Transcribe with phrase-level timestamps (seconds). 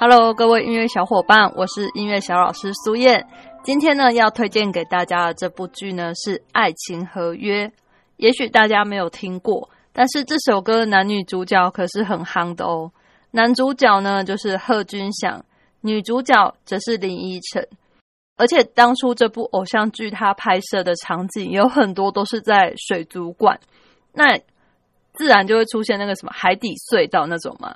[0.00, 3.26] Hello，各位音乐小伙伴，我是音乐小老师苏燕。
[3.64, 7.66] 今天呢，要推荐给大家的这部剧呢是《爱情合约》。
[8.16, 12.92] 也许大家没有听过，但是这首歌的男女主角可是很夯的哦。
[13.32, 15.44] 男主角呢就是贺军翔，
[15.80, 17.66] 女主角则是林依晨。
[18.36, 23.58] 而且当初这部偶像剧它拍摄的场景有很多都是在水族馆，
[24.12, 24.38] 那
[25.14, 27.74] 自然就会出现那个什么海底隧道那种嘛。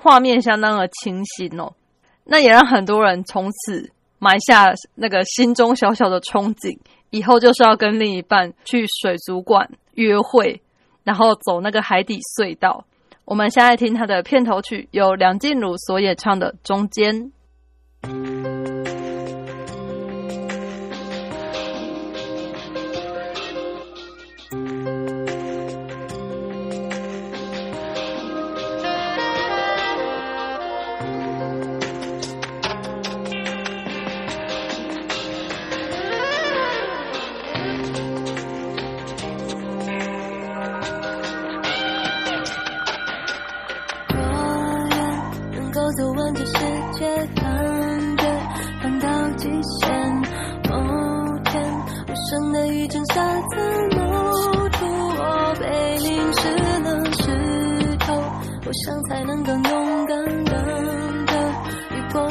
[0.00, 1.72] 画面相当的清新哦，
[2.24, 6.78] 那也让很多人从此埋下那个心中小小的憧憬，
[7.10, 10.60] 以后就是要跟另一半去水族馆约会，
[11.04, 12.84] 然后走那个海底隧道。
[13.24, 17.32] 我们现在听他的片头曲，由梁静茹所演唱的《中间》。
[58.68, 61.32] 我想才能更勇敢等着
[61.90, 62.28] 雨过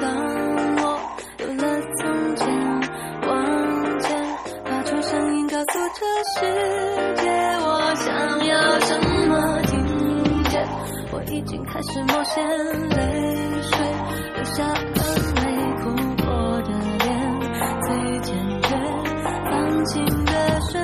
[0.00, 0.04] 当
[0.76, 0.82] 我
[1.38, 1.62] 有了
[1.98, 2.46] 从前，
[3.26, 3.30] 往
[4.00, 4.08] 前
[4.64, 6.00] 发出声音告诉这
[6.34, 6.36] 世
[7.16, 7.22] 界，
[7.60, 7.66] 我
[7.96, 8.06] 想
[8.46, 8.88] 要什
[9.28, 9.32] 么。
[9.62, 9.72] 听
[10.44, 10.66] 见，
[11.12, 13.02] 我已经开始默写，泪
[13.62, 13.70] 水
[14.34, 15.00] 流下了，
[15.36, 15.42] 没
[15.82, 15.84] 哭
[16.24, 16.26] 过
[16.62, 16.68] 的
[17.04, 17.08] 脸，
[17.82, 17.86] 最
[18.20, 18.28] 坚
[18.62, 18.68] 决，
[19.44, 20.32] 放晴的
[20.72, 20.77] 水。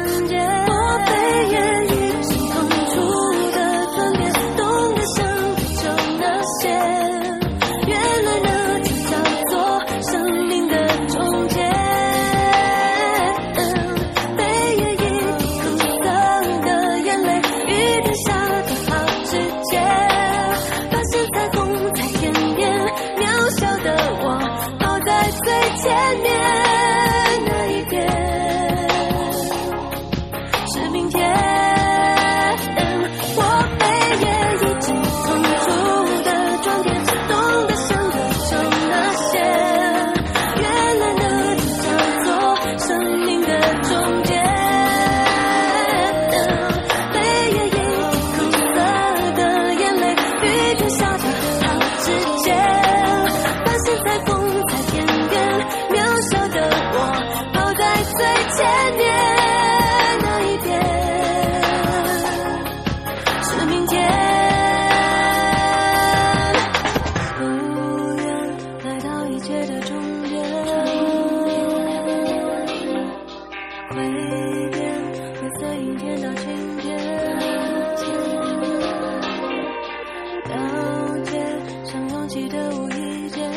[82.35, 83.49] 记得无意间。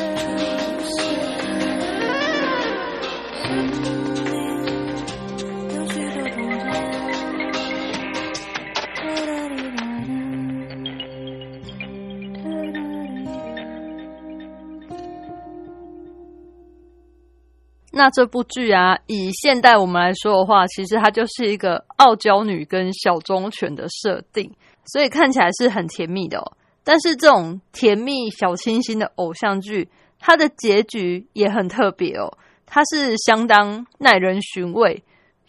[17.90, 24.54] 那这部剧啊，以现代我们来说的话，其实它就是一个傲娇女跟小忠犬的设定，
[24.84, 26.52] 所以看起来是很甜蜜的哦。
[26.88, 32.32] 但是这种甜蜜小清新的偶像剧，它的结局也很特别哦，
[32.64, 35.04] 它是相当耐人寻味，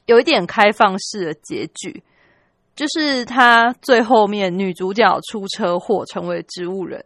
[0.05, 2.03] 有一点开放式的结局，
[2.75, 7.05] 就是它最后面女主角出车祸成为植物人。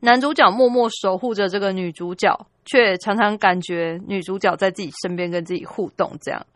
[0.00, 6.12] 男主角默默守护着这个女主角，却常常感觉女主角在自己身边跟自己互动。
[6.20, 6.46] 这样，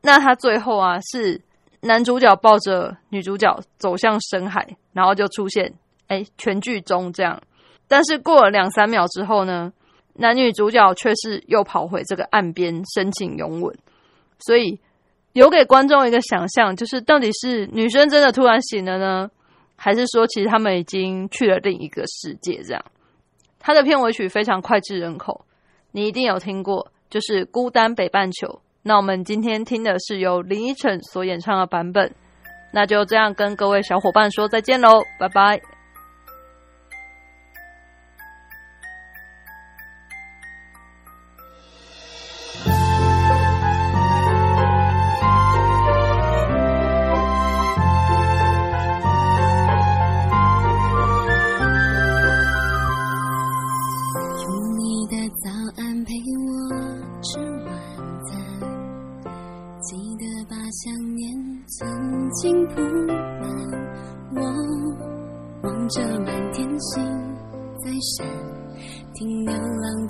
[0.00, 1.38] 那他最后啊，是
[1.82, 5.70] 男主角抱着女主角走向深海，然后就出现，
[6.08, 7.40] 哎，全剧终这样。
[7.88, 9.72] 但是过了两三秒之后呢，
[10.14, 13.76] 男女主角却是又跑回这个岸边深情拥吻。
[14.40, 14.80] 所以，
[15.32, 19.30] 留给观众一个想象，就是到底是女生真的突然醒了呢？
[19.76, 22.62] 还是说，其实他们已经去了另一个世界？
[22.62, 22.84] 这样，
[23.58, 25.44] 他的片尾曲非常脍炙人口，
[25.92, 28.46] 你一定有听过，就是《孤单北半球》。
[28.82, 32.14] 那我们今天听的是由林依晨所演唱的版本，
[32.72, 35.73] 那就这样跟各位小伙伴说再见喽，拜拜。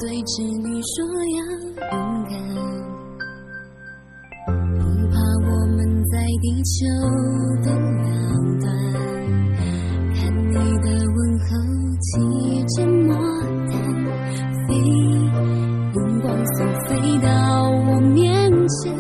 [0.04, 1.02] 对知你说
[1.34, 1.40] 要
[1.96, 2.32] 勇敢
[4.76, 5.16] 不怕
[5.48, 5.80] 我们
[6.12, 6.76] 在地球
[7.64, 8.12] 的两
[8.60, 8.62] 端
[10.12, 10.20] 看
[10.50, 10.52] 你
[10.82, 11.46] 的问候
[12.02, 12.04] 骑
[12.66, 13.16] 着魔
[13.70, 13.72] 毯
[14.68, 16.56] 飞荧光色
[16.86, 16.90] 飞
[17.22, 18.92] 到我面前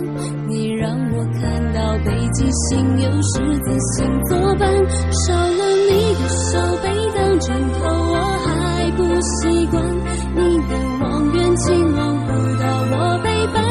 [0.48, 1.42] 你让我看
[1.74, 4.72] 到北极星有十字星作伴
[5.12, 8.14] 少了你的手背当枕头我
[8.46, 9.83] 还不习惯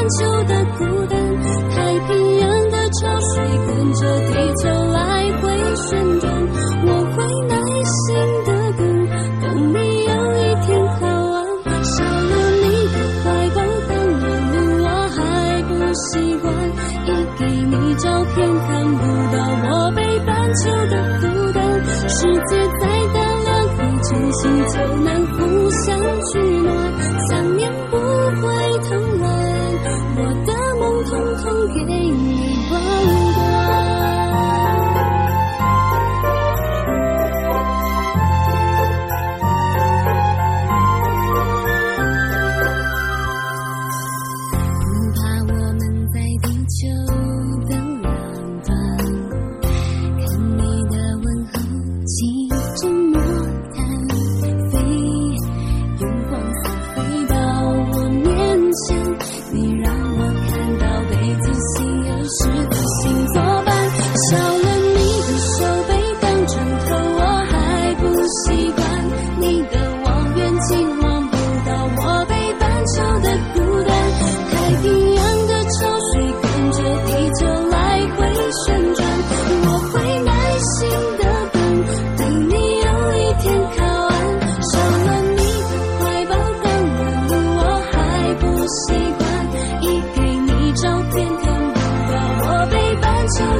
[0.10, 1.13] 旧的孤单。
[30.16, 33.23] 我的梦通通给你关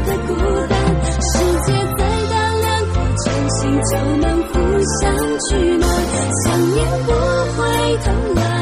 [0.06, 0.34] 的孤
[0.68, 0.74] 单。
[1.22, 1.32] 世
[1.66, 3.60] 界再大两颗真心
[3.92, 4.54] 就能互
[5.02, 5.02] 相
[5.40, 5.84] 取暖。
[6.44, 7.12] 想念不
[7.58, 7.62] 会
[7.98, 8.53] 偷懒